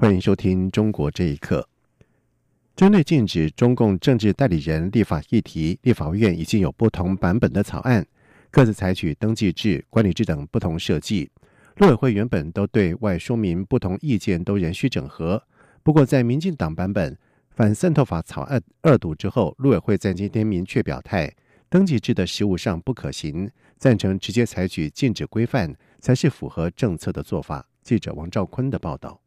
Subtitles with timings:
[0.00, 1.68] 欢迎收听《中国这一刻》。
[2.74, 8.06] 针对禁止中共政治代理人立法议题，立法院已经有不同版本的草案，
[8.50, 11.30] 各自采取登记制、管理制等不同设计。
[11.76, 15.42] 陆委会原本都对外说明不同意见都仍需整合。
[15.82, 17.14] 不过，在民进党版本
[17.50, 21.30] 反渗透法草案二读之后，陆委会在今天明确表态，
[21.68, 27.66] 登记制的实务上不可行，赞成直接采取禁止规范才是符合政策的做法。
[27.82, 29.20] 记者王兆坤的报道。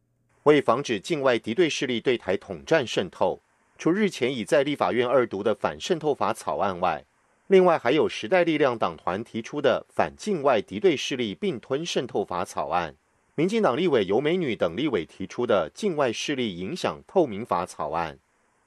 [0.44, 3.40] 为防止境外敌对势力对台统战渗透，
[3.78, 7.02] 除日前已在立法院二读的反渗透法草案外，
[7.46, 12.94] 另外还有时代力量党团提出的反境外敌对势力并吞渗透法草案，
[13.34, 18.18] 民进党立委尤美女等立委提出的境外势力影响透明法草案，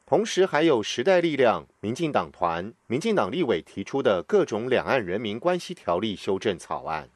[0.08, 7.08] 同时还有时代力量、民进党团、民进党立委提出的各种两岸人民关系条例修正草案，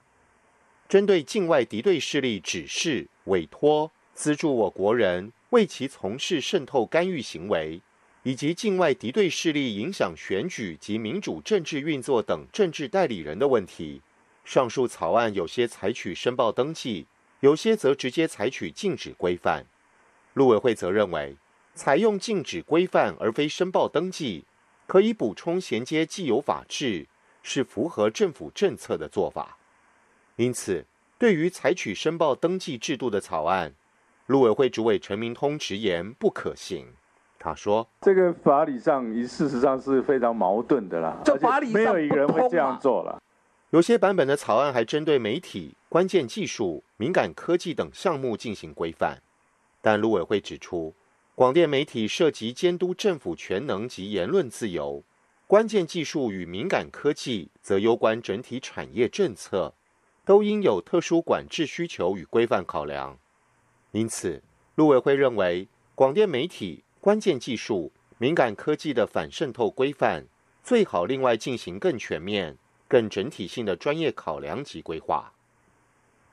[0.88, 3.91] 针对境外敌对势力指示、委托。
[4.13, 7.81] 资助我国人为其从事渗透干预行为，
[8.23, 14.01] 以及境外敌对势力影响选举及民主政治运作等政治代理人的问题，
[14.45, 17.07] 上述草案有些采取申报登记，
[17.39, 19.65] 有些则直接采取禁止规范。
[20.33, 21.35] 陆委会则认为，
[21.73, 24.45] 采用禁止规范而非申报登记，
[24.85, 27.07] 可以补充衔接既有法制，
[27.41, 29.57] 是符合政府政策的做法。
[30.35, 30.85] 因此，
[31.17, 33.73] 对于采取申报登记制度的草案，
[34.27, 36.88] 陆委会主委陈明通直言不可行。
[37.38, 41.17] 他说：“这个法理上，事实上是非常矛盾的啦。
[41.25, 43.19] 这法理上没有一个人会这样做了。
[43.72, 49.18] 有些版本的草案还针对媒体、关键技术、敏感科技等项目进行规范，
[49.81, 50.94] 但陆委会指出，
[51.34, 55.03] 广电媒体涉及监督政府权能及言论自由，
[55.47, 59.74] 关键技术与敏感科技则攸关整体产业政策，
[60.25, 63.18] 都应有特殊管制需求与规范考量。”
[63.91, 64.41] 因此，
[64.75, 70.25] 陆委会认为，广电媒体、关键技术、敏感科技的反渗透规范，
[70.63, 72.57] 最好另外进行更全面、
[72.88, 75.34] 更整体性的专业考量及规划。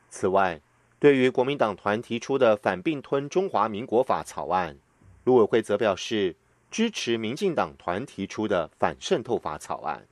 [0.09, 0.61] 此外，
[1.01, 4.79] 对于国民党团提出的反并吞中华民国法草案，
[5.25, 6.37] 陆委会则表示
[6.71, 10.07] 支持民进党团提出的反渗透法草案。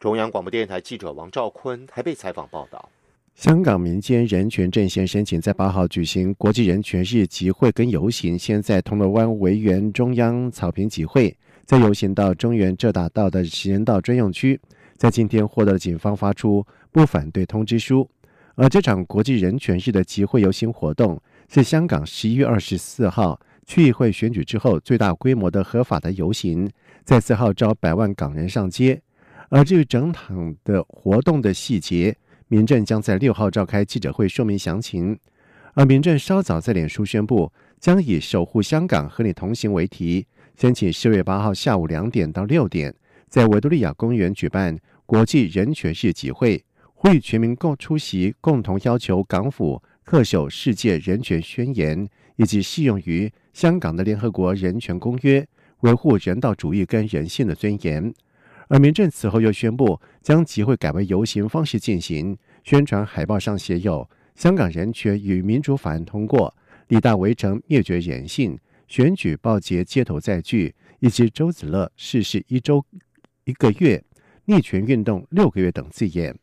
[0.00, 2.88] 中央广播电台记者王兆坤台北采访报道。
[3.36, 11.36] 香港民间人权阵线申请在八号举行国际人权日集会跟游行，先在铜锣湾维园中央草坪集会，
[11.66, 14.58] 再游行到中原浙大道的行人道专用区，
[14.96, 18.08] 在今天获得了警方发出不反对通知书。
[18.54, 21.20] 而这场国际人权日的集会游行活动，
[21.52, 26.70] 是香港十一月二十四号区议会选举之后最大规模的合法的游行，
[27.04, 28.98] 再次号召百万港人上街。
[29.50, 32.16] 而至于整场的活动的细节，
[32.48, 35.18] 民政将在六号召开记者会说明详情，
[35.74, 40.26] 而民政稍早在脸书宣布，将以“守护香港，和你同行”为题，
[40.56, 42.94] 申请十月八号下午两点到六点，
[43.28, 46.64] 在维多利亚公园举办国际人权日集会，
[46.94, 55.44] 呼吁全民共出席，共同要求港府恪守世界人权宣言以及适用于香港的联合国人权公约，
[55.80, 58.14] 维护人道主义跟人性的尊严。
[58.68, 66.52] 而民政此后又宣布，将集会改为游行方式进行，宣传海报上写有“香港人权与民主法案通过”、
[66.88, 72.84] “李大围城灭绝人性”、“选举报捷街头再聚”以及“周子乐逝世一周
[73.44, 74.02] 一个月”、
[74.46, 76.36] “逆权运动六个月”等字眼。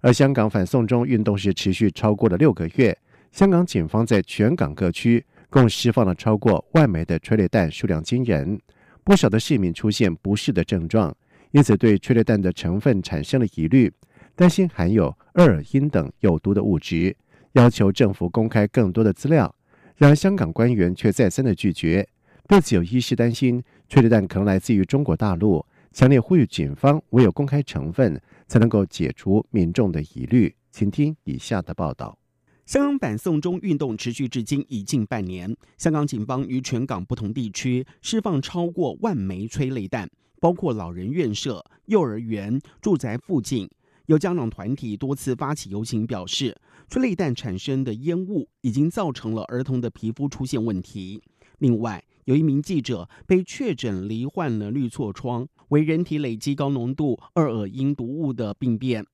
[0.00, 2.96] 而香港反送中运动是持续超过了六个月，
[3.32, 8.58] 香港警方在全港各区共释放了超过万枚的催泪弹，数量惊人，
[9.04, 11.14] 不少的市民出现不适的症状。
[11.52, 13.92] 因此，对催泪弹的成分产生了疑虑，
[14.36, 17.16] 担心含有二尔英等有毒的物质，
[17.52, 19.52] 要求政府公开更多的资料。
[19.96, 22.08] 然而，香港官员却再三的拒绝。
[22.46, 30.54] 对此，有医师担心催泪弹可能来自于中国大陆，强烈呼吁警方唯有公开成分，才能够解除民众的疑虑。
[30.70, 32.16] 请听以下的报道：
[32.64, 40.08] 香港反送中运动持续至今已近半年，香港警方于全港不同地区释放超过万枚催泪弹。
[40.40, 43.68] 包括老人院舍、幼儿园、住宅附近，
[44.06, 46.56] 有家长团体多次发起游行，表示
[46.88, 51.22] 催泪弹产生的烟雾已经造成了儿童的皮肤出现问题。
[51.58, 59.06] 另外，有一名记者被确诊罹患了绿痤疮，为人体累积高浓度二恶英毒物的病变。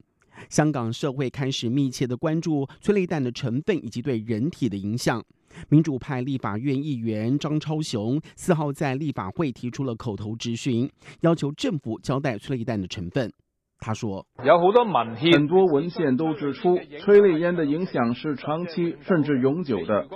[0.49, 5.25] 香港社会开始密切的关注催泪弹的成分以及对人体的影响。
[5.69, 13.32] 民主派立法院议员张超雄四号在立法会提出了口头质询，要求政府交代催泪弹的成分。
[13.79, 20.08] 他说：“有好多文献，很多文献都指出，催泪烟的影响是长期甚至永久的。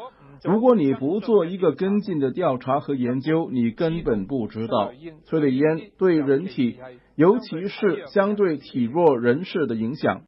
[0.42, 4.92] 如果你不做一个跟进的调查和研究，你根本不知道
[5.26, 6.78] 催泪烟对人体，
[7.16, 10.22] 尤其是相对体弱人士的影响。”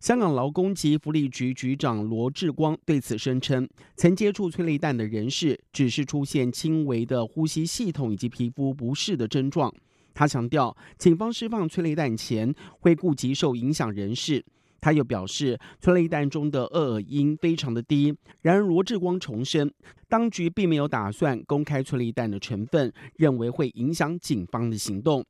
[0.00, 9.72] 香港劳工及福利局局长罗志光对此声称，曾接触催泪弹的人士只是出现轻微的呼吸系统以及皮肤不适的症状。
[10.14, 14.44] 他强调，警方释放催泪弹前会顾及受影响人士。
[14.80, 18.14] 他又表示，催泪弹中的二恶英非常的低。
[18.42, 19.72] 然而，罗志光重申，
[20.08, 25.24] 当局并没有打算公开催泪弹的成分，认为会影响警方的行动。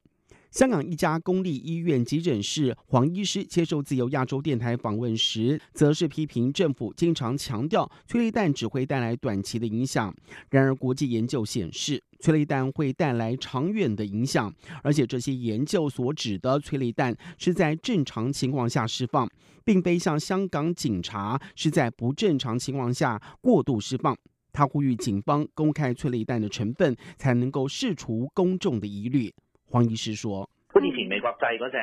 [0.57, 10.17] 香港一家公立医院急诊室黄医师接受自由亚洲电台访问时，则是批评政府经常强调催泪弹只会带来短期的影响。
[10.49, 14.51] 然而，国际研究显示，催泪弹会带来长远的影响，
[14.83, 19.29] 而且这些研究所指的催泪弹是在正常情况下释放，
[19.63, 24.17] 并非像香港警察是在不正常情况下过度释放。
[24.55, 29.31] 他呼吁警方公开催泪弹的成分，才能够释除公众的疑虑。
[29.71, 30.49] 黄医师说：“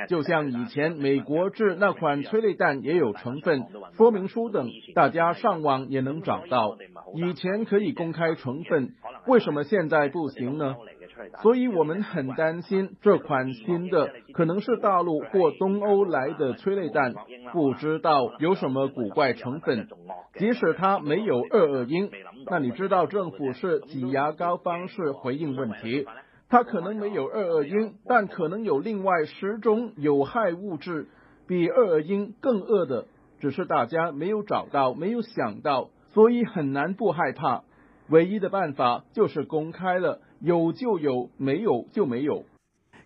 [0.08, 3.64] 就像以前美国制那款催泪弹也有成分
[3.98, 6.78] 说明书等，大家上网也能找到。
[7.16, 8.94] 以前可以公开成分，
[9.28, 10.76] 为什么现在不行呢？
[11.42, 17.14] 所以我们很担心这款新的可能是大陆或东欧来的催泪弹，
[17.52, 19.88] 不知道有什么古怪成分。
[20.38, 22.10] 即使它没有二恶英，
[22.50, 26.06] 那你知道政府是挤牙膏方式回应问题。”
[26.50, 31.08] 它可能没有二恶英，但可能有另外十种有害物质，
[31.48, 33.08] 比二恶英更恶的，
[33.40, 37.64] 只是大家没有找到，没有想到，所以很难不害怕。
[38.10, 42.44] 唯一的办法就是公开了，有就有，没有就没有。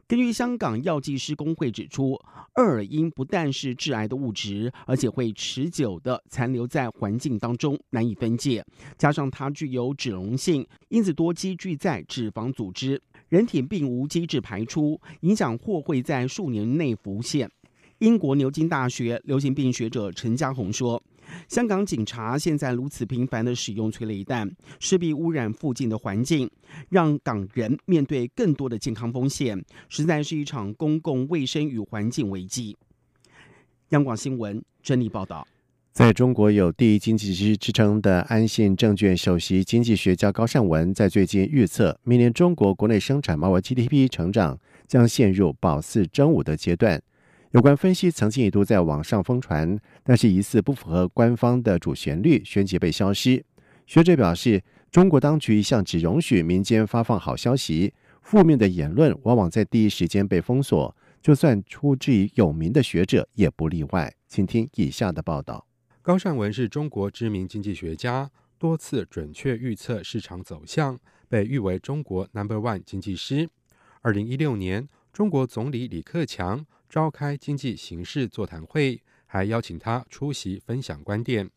[0.07, 2.13] 根据香港药剂师工会指出，
[2.54, 8.63] 二恶英不但是致癌的物质，而且会持久的残留在环境当中，难以分解。
[8.98, 13.01] 加上它具有脂溶性，因此多积聚在脂肪组织。
[13.29, 17.50] 人体并无机制排出，影响或会在数年内浮现。
[18.00, 21.01] 英国牛津大学流行病学者陈家宏说
[21.50, 24.47] ：“香港警察现在如此频繁的使用催泪弹，
[24.79, 26.47] 势必污染附近的环境，
[26.89, 29.59] 让港人面对更多的健康风险，
[29.89, 32.77] 实在是一场公共卫生与环境危机。”
[33.89, 35.47] 央广新闻整理报道。
[35.97, 47.01] 在中国有第一经济师之称的安信证券首席经济学家高善文，在最近预测，明年中国国内生产毛额 GDP 成长将陷入保四争五的阶段。
[47.49, 53.43] 有关分析曾经一度在网上疯传，但是疑似不符合官方的主旋律，旋即被消失。
[53.88, 54.61] 学者表示，
[54.91, 57.91] 中国当局一向只容许民间发放好消息，
[58.21, 64.13] 负面的言论往往在第一时间被封锁，就算出自于有名的学者也不例外。
[64.27, 65.66] 请听以下的报道。
[66.07, 73.50] 高善文是中国知名经济学家，多次准确预测市场走向，被誉为中国 Number One 经济师。
[74.00, 81.50] 二零一六年，中国总理李克强召开经济形势座谈会，还邀请他出席分享观点。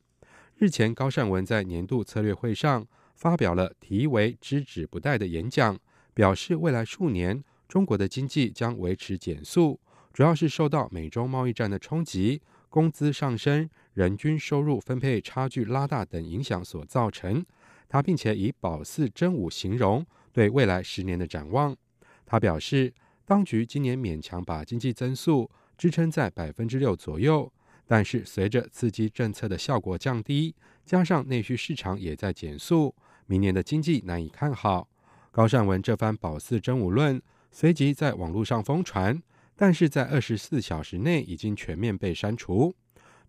[0.57, 2.85] 日前，高善文在年度策略会上
[3.15, 5.79] 发表了题为“知止不殆”的演讲，
[6.13, 9.79] 表示未来数年中国的经济将维持减速，
[10.13, 12.43] 主要是受到美中贸易战的冲击。
[12.69, 17.45] 工资上升、人均收入分配差距拉大等影响所造成。
[17.89, 21.77] 他并且以“保四真五”形容对未来十年的展望。
[22.25, 22.93] 他表示，
[23.25, 27.53] 当局今年勉强把经济增速支撑在百分之六左右，
[27.87, 30.55] 但是随着刺激政策的效果降低，
[30.87, 32.95] 加上内需市场也在减速，
[33.27, 34.89] 明年的经济难以看好。
[35.33, 37.21] 高善文这番“保四真五”论
[37.51, 39.21] 随即在网络上疯传。
[39.57, 42.75] 但是在二十四小时内已经全面被删除。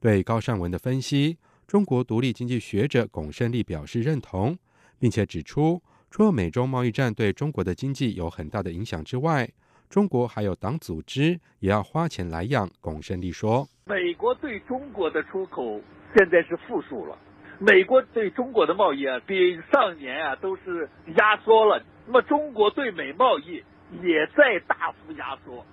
[0.01, 4.58] 对高善文的分析，中国独立经济学者龚胜利表示认同，
[5.00, 5.79] 并且指出，
[6.10, 9.48] 除了美中贸易战对中国的经济有很大的影响之外，
[9.91, 12.67] 中国还有党组织也要花钱来养。
[12.81, 15.79] 龚胜利说：“美国对中国的出口
[16.17, 17.15] 现在是负数了，
[17.60, 21.79] 美国对中国的贸易啊，比上年啊都是压缩了。
[22.08, 23.63] 那么中国对美贸易
[24.01, 25.63] 也在大幅压缩。”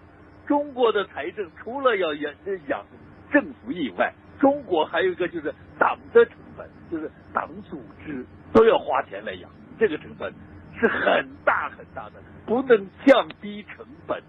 [0.47, 2.35] 中国的财政除了要养
[2.69, 2.85] 养
[3.33, 10.33] 政府以外，中国还有一个就是党的成本，就是党组织都要花钱来养，这个成本
[10.79, 14.23] 是很大很大的，不能降低成本，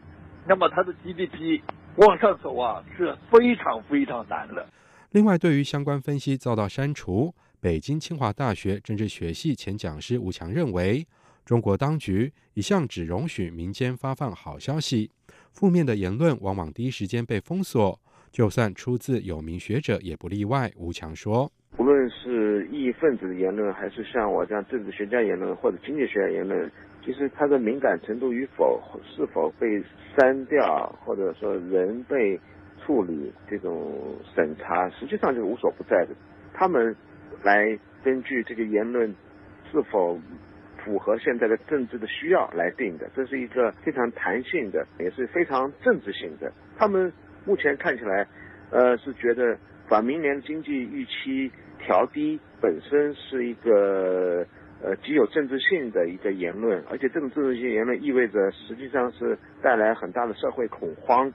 [0.47, 1.61] 那么它的 GDP
[1.97, 4.67] 往上走啊是非常非常难的。
[5.11, 11.05] 另外，对于相关分析遭到删除，北京清华大学政治学系前讲师吴强认为，
[11.45, 15.09] 中国当局一向只容许民间发放好消息，
[15.51, 17.99] 负面的言论往往第一时间被封锁，
[18.31, 20.71] 就算出自有名学者也不例外。
[20.75, 26.71] 吴强说：“无论是异议分子的言论，还是像我这样政治学家言论或者经济学家言论，
[27.03, 28.81] 其实它的敏感程度与否，
[29.15, 29.83] 是否被
[30.17, 32.39] 删掉，或者说人被。”
[32.85, 36.15] 处理这种审查，实际上就是无所不在的。
[36.55, 36.95] 他们
[37.43, 39.13] 来根据这个言论
[39.69, 40.19] 是否
[40.83, 46.51] 符合现在的政治的需要来定的，这是一个非常弹性的，也是非常政治性的。
[46.77, 47.13] 他们
[47.45, 48.27] 目前看起来，
[48.71, 54.45] 呃，是觉得把明年经济预期调低本身是一个
[54.81, 61.31] 呃极有政治性的一个言论，而且这种政治性言论意味着实际上是带来很大的社会恐慌。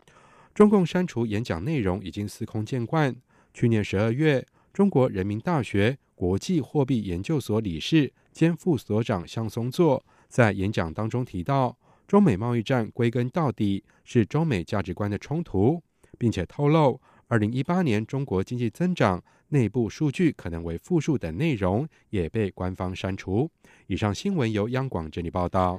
[0.54, 3.14] 中共删除演讲内容已经司空见惯。
[3.52, 15.82] 去年十二月，中国人民大学国际货币研究所理事兼副所长向松作在演讲当中提到，中美贸易战归根到底是中美价值观的冲突，
[16.24, 23.50] 并且透露，二零一八年中国经济增长内部数据可能为负数等内容也被官方删除。
[23.88, 25.78] 以上新闻由央广整理报道。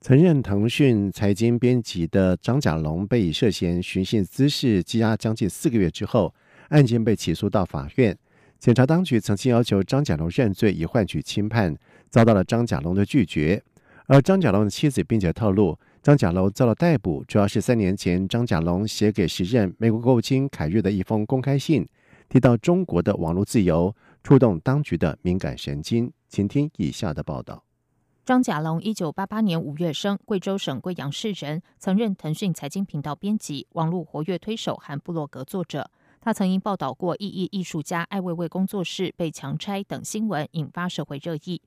[0.00, 6.34] 曾任腾讯财经编辑的张甲龙被以涉嫌寻衅滋事羁押将近四个月之后，
[6.70, 8.16] 案件被起诉到法院。
[8.58, 11.76] 检察当局曾经要求张甲龙认罪以换取轻判，
[12.08, 13.62] 遭到了张甲龙的拒绝。
[14.06, 21.88] 而张甲龙的妻子并且透露，张甲龙遭到逮捕，主要是三年前张甲龙写给时任美国国务卿凯瑞的一封公开信，
[22.28, 23.94] 提到中国的网络自由，
[24.24, 26.12] 触动当局的敏感神经。
[26.28, 27.62] 请听以下的报道。
[28.24, 35.88] 张甲龙，一九八八年五月生，贵州省贵阳市人，曾任腾讯财经频道编辑、网络活跃推手和部落格作者。
[36.20, 41.62] 他曾因报道过异议艺术家艾未未工作室被强拆等新闻，引发社会热议。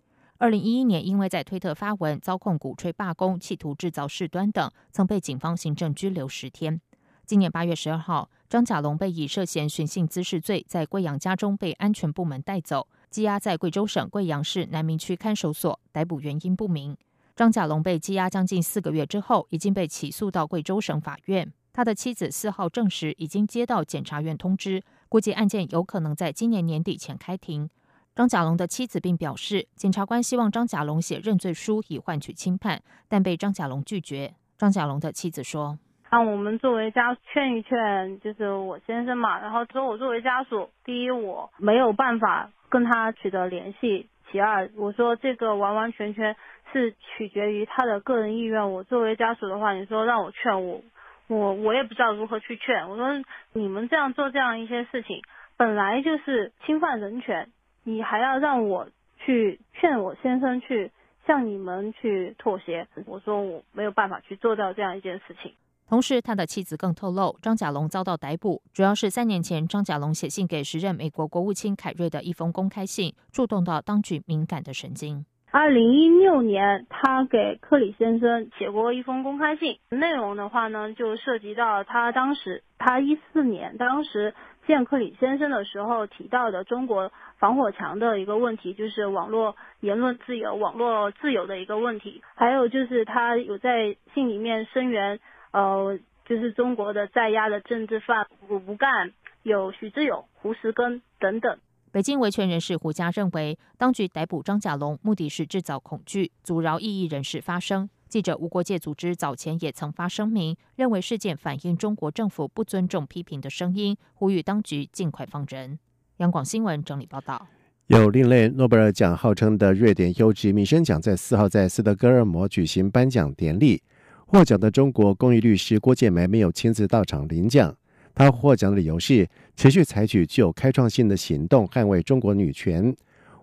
[0.45, 6.79] 二零一一年，因为在推特发文遭控鼓吹罢工、企图制造事端等，曾被警方行政拘留十天。
[7.25, 12.87] 今年八月十二号，张甲龙被以涉嫌寻衅滋事罪，在贵阳家中被安全部门带走。
[13.11, 16.95] 羁押在贵州省贵阳市南明区看守所，逮捕原因不明。
[17.35, 21.51] 张甲龙被羁押将近四个月之后，已经被起诉到贵州省法院。
[21.73, 27.67] 他的妻子四号证实，已经接到检察院通知，估计案件有可能在今年年底前开庭。
[28.15, 34.33] 张甲龙的妻子并表示，检察官希望张甲龙写认罪书以换取轻判，但被张甲龙拒绝。
[34.57, 35.77] 张甲龙的妻子说
[36.09, 39.37] ：“让我们作为家劝一劝，就是我先生嘛。
[39.39, 44.09] 然后说我作为家属，第一我没有办法。”跟他取得联系。
[44.29, 46.35] 其二，我说这个完完全全
[46.73, 48.73] 是取决于他的个人意愿。
[48.73, 50.81] 我作为家属的话，你说让我劝我，
[51.27, 52.89] 我我也不知道如何去劝。
[52.89, 53.07] 我说
[53.53, 55.21] 你们这样做这样一些事情，
[55.55, 57.49] 本来就是侵犯人权，
[57.85, 60.91] 你还要让我去劝我先生去
[61.25, 62.85] 向你们去妥协。
[63.05, 65.53] 我说我没有办法去做到这样一件事情。
[65.87, 75.23] 同时，他的妻子更透露，张甲龙遭到逮捕，主要是三年前张甲龙写信给时任美国国务卿凯瑞的一封公开信，触动到当局敏感的神经。
[75.51, 84.33] 二零一六年，他给克里先生写过一封公开信，内容的话呢，就涉及到他当时，他一四年当时
[84.67, 95.19] 见克里先生的时候提到的中国防火墙的一个问题，就是网络言论自由、网络自由的一个问题，还有就是他有在信里面声援。
[95.51, 101.57] 呃，就是中国的在押的政治犯胡不干，有许志勇、胡石根等等。
[101.93, 107.89] 北京维权人士胡佳认为，当局逮捕张甲龙，目的是制造恐惧，阻挠异议人士发声。
[108.15, 115.77] 记者无国界组织早前也曾发声明，认为事件反映中国政府不尊重批评的声音，呼吁当局尽快放人。
[116.19, 117.45] 央广新闻整理报道。
[117.87, 123.83] 有另类诺贝尔奖号称的瑞典优质民生奖，在四号在斯德哥尔摩举行颁奖典礼。
[124.25, 127.75] 获奖的中国公益律师郭建梅没有亲自到场领奖。
[128.13, 132.95] 他获奖的理由是持续采取具有开创性的行动，捍卫中国女权。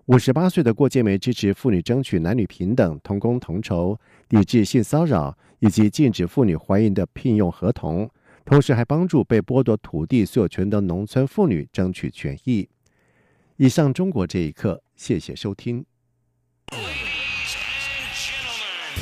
[0.07, 8.09] 五十八岁的郭建梅支持妇女争取男女平等、同工同酬，抵制性骚扰以及禁止妇女怀孕的聘用合同，
[8.43, 12.67] 同时还帮助被剥夺土地所有权的农村妇女争取权益。
[13.55, 15.85] 以上，中国这一刻，谢谢收听。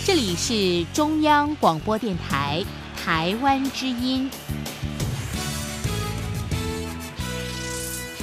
[0.06, 2.64] 这里是中央广播电台
[2.96, 4.30] 台湾之音。